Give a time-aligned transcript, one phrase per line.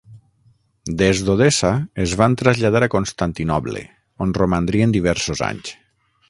[1.01, 1.69] Des d'Odessa,
[2.05, 3.85] es van traslladar a Constantinoble,
[4.27, 5.77] on romandrien diversos anys.